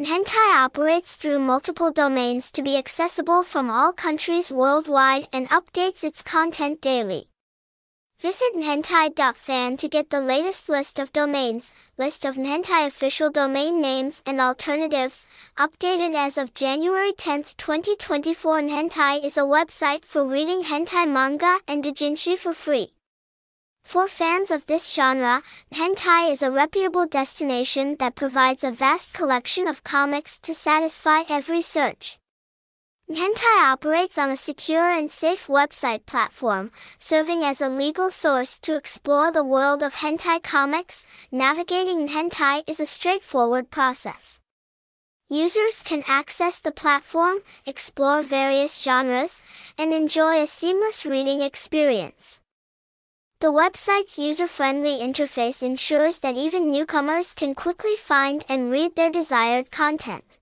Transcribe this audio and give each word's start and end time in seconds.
Hentai 0.00 0.54
operates 0.54 1.16
through 1.16 1.40
multiple 1.40 1.90
domains 1.90 2.52
to 2.52 2.62
be 2.62 2.76
accessible 2.76 3.42
from 3.42 3.68
all 3.68 3.92
countries 3.92 4.52
worldwide 4.52 5.26
and 5.32 5.48
updates 5.48 6.04
its 6.04 6.22
content 6.22 6.80
daily. 6.80 7.28
Visit 8.20 8.54
nhentai.fan 8.54 9.76
to 9.76 9.88
get 9.88 10.10
the 10.10 10.20
latest 10.20 10.68
list 10.68 11.00
of 11.00 11.12
domains, 11.12 11.72
list 11.96 12.24
of 12.24 12.36
Nhentai 12.36 12.86
official 12.86 13.28
domain 13.28 13.80
names 13.80 14.22
and 14.24 14.40
alternatives, 14.40 15.26
updated 15.56 16.14
as 16.14 16.38
of 16.38 16.54
January 16.54 17.12
10, 17.12 17.42
2024 17.56 18.60
Nhentai 18.60 19.24
is 19.24 19.36
a 19.36 19.42
website 19.42 20.04
for 20.04 20.24
reading 20.24 20.62
hentai 20.62 21.08
manga 21.08 21.58
and 21.66 21.82
doujinshi 21.82 22.38
for 22.38 22.54
free. 22.54 22.92
For 23.88 24.06
fans 24.06 24.50
of 24.50 24.66
this 24.66 24.92
genre, 24.92 25.42
Hentai 25.72 26.30
is 26.30 26.42
a 26.42 26.50
reputable 26.50 27.06
destination 27.06 27.96
that 27.96 28.16
provides 28.16 28.62
a 28.62 28.70
vast 28.70 29.14
collection 29.14 29.66
of 29.66 29.82
comics 29.82 30.38
to 30.40 30.52
satisfy 30.52 31.22
every 31.26 31.62
search. 31.62 32.18
Hentai 33.10 33.72
operates 33.72 34.18
on 34.18 34.28
a 34.28 34.36
secure 34.36 34.90
and 34.90 35.10
safe 35.10 35.46
website 35.46 36.04
platform, 36.04 36.70
serving 36.98 37.42
as 37.42 37.62
a 37.62 37.70
legal 37.70 38.10
source 38.10 38.58
to 38.58 38.76
explore 38.76 39.32
the 39.32 39.42
world 39.42 39.82
of 39.82 39.94
hentai 39.94 40.42
comics. 40.42 41.06
Navigating 41.32 42.08
hentai 42.08 42.64
is 42.66 42.80
a 42.80 42.84
straightforward 42.84 43.70
process. 43.70 44.42
Users 45.30 45.82
can 45.82 46.04
access 46.06 46.60
the 46.60 46.72
platform, 46.72 47.38
explore 47.64 48.20
various 48.20 48.82
genres, 48.82 49.40
and 49.78 49.94
enjoy 49.94 50.42
a 50.42 50.46
seamless 50.46 51.06
reading 51.06 51.40
experience. 51.40 52.42
The 53.40 53.52
website's 53.52 54.18
user-friendly 54.18 54.98
interface 54.98 55.62
ensures 55.62 56.18
that 56.18 56.36
even 56.36 56.72
newcomers 56.72 57.34
can 57.34 57.54
quickly 57.54 57.94
find 57.94 58.44
and 58.48 58.68
read 58.68 58.96
their 58.96 59.10
desired 59.10 59.70
content. 59.70 60.40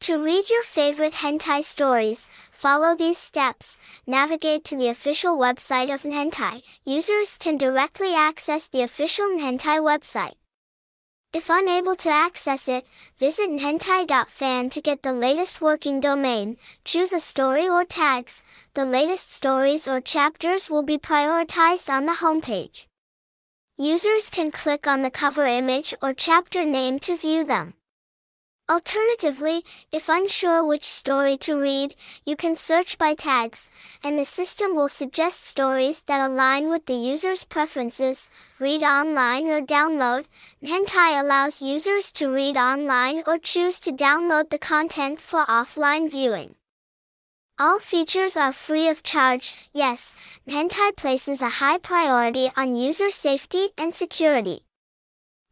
To 0.00 0.18
read 0.18 0.50
your 0.50 0.62
favorite 0.62 1.14
hentai 1.14 1.64
stories, 1.64 2.28
follow 2.50 2.94
these 2.94 3.16
steps. 3.16 3.78
Navigate 4.06 4.62
to 4.64 4.76
the 4.76 4.88
official 4.88 5.38
website 5.38 5.94
of 5.94 6.02
Nhentai. 6.02 6.62
Users 6.84 7.38
can 7.38 7.56
directly 7.56 8.14
access 8.14 8.68
the 8.68 8.82
official 8.82 9.28
Nhentai 9.28 9.80
website. 9.80 10.34
If 11.34 11.48
unable 11.48 11.96
to 11.96 12.10
access 12.10 12.68
it, 12.68 12.86
visit 13.18 13.48
nhentai.fan 13.48 14.68
to 14.68 14.80
get 14.82 15.02
the 15.02 15.14
latest 15.14 15.62
working 15.62 15.98
domain, 15.98 16.58
choose 16.84 17.10
a 17.14 17.20
story 17.20 17.66
or 17.66 17.86
tags. 17.86 18.42
The 18.74 18.84
latest 18.84 19.32
stories 19.32 19.88
or 19.88 20.02
chapters 20.02 20.68
will 20.68 20.82
be 20.82 20.98
prioritized 20.98 21.88
on 21.88 22.04
the 22.04 22.20
homepage. 22.20 22.86
Users 23.78 24.28
can 24.28 24.50
click 24.50 24.86
on 24.86 25.00
the 25.00 25.10
cover 25.10 25.46
image 25.46 25.94
or 26.02 26.12
chapter 26.12 26.66
name 26.66 26.98
to 26.98 27.16
view 27.16 27.44
them. 27.44 27.72
Alternatively, 28.70 29.64
if 29.90 30.08
unsure 30.08 30.64
which 30.64 30.84
story 30.84 31.36
to 31.36 31.58
read, 31.58 31.94
you 32.24 32.36
can 32.36 32.54
search 32.54 32.96
by 32.96 33.12
tags, 33.12 33.68
and 34.02 34.18
the 34.18 34.24
system 34.24 34.74
will 34.74 34.88
suggest 34.88 35.44
stories 35.44 36.02
that 36.02 36.26
align 36.26 36.70
with 36.70 36.86
the 36.86 36.94
user's 36.94 37.44
preferences. 37.44 38.30
Read 38.58 38.82
online 38.82 39.48
or 39.48 39.60
download. 39.60 40.26
Hentai 40.64 41.20
allows 41.20 41.60
users 41.60 42.12
to 42.12 42.30
read 42.30 42.56
online 42.56 43.22
or 43.26 43.36
choose 43.36 43.80
to 43.80 43.92
download 43.92 44.50
the 44.50 44.58
content 44.58 45.20
for 45.20 45.44
offline 45.46 46.10
viewing. 46.10 46.54
All 47.58 47.78
features 47.78 48.36
are 48.36 48.52
free 48.52 48.88
of 48.88 49.02
charge. 49.02 49.54
Yes, 49.74 50.14
Hentai 50.48 50.96
places 50.96 51.42
a 51.42 51.60
high 51.60 51.78
priority 51.78 52.50
on 52.56 52.76
user 52.76 53.10
safety 53.10 53.68
and 53.76 53.92
security. 53.92 54.64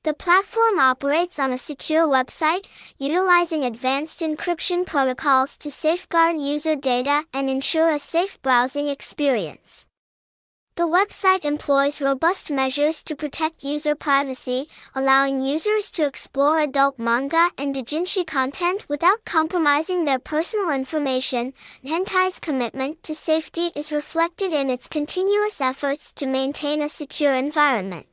The 0.03 0.15
platform 0.15 0.79
operates 0.79 1.39
on 1.39 1.53
a 1.53 1.59
secure 1.59 2.07
website, 2.07 2.65
utilizing 2.97 3.65
advanced 3.65 4.21
encryption 4.21 4.87
protocols 4.87 5.59
to 5.59 5.71
safeguard 5.71 6.39
user 6.39 6.75
data 6.75 7.25
and 7.35 7.51
ensure 7.51 7.91
a 7.91 7.99
safe 7.99 8.41
browsing 8.41 8.89
experience. 8.89 9.89
The 10.77 10.85
website 10.85 11.45
employs 11.45 12.01
robust 12.01 12.51
measures 12.51 13.03
to 13.03 13.15
protect 13.15 13.63
user 13.63 13.95
privacy, 13.95 14.69
allowing 14.95 15.43
users 15.43 15.91
to 15.91 16.07
explore 16.07 16.61
adult 16.61 16.99
manga 16.99 17.51
and 17.59 17.75
doujinshi 17.75 18.27
content 18.27 18.89
without 18.89 19.27
compromising 19.27 20.07
their 20.07 20.19
personal 20.19 20.71
information. 20.71 21.53
Hentai's 21.85 22.41
commitment 22.41 23.03
to 23.03 23.15
safety 23.15 23.71
is 23.77 23.93
reflected 23.93 24.55
in 24.55 24.71
its 24.71 24.89
continuous 24.89 25.61
efforts 25.61 26.11
to 26.15 26.25
maintain 26.25 26.81
a 26.81 26.89
secure 26.89 27.35
environment. 27.35 28.07